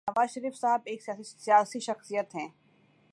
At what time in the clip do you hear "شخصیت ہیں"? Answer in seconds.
1.79-2.49